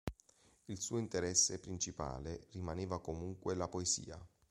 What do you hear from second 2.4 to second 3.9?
rimaneva comunque la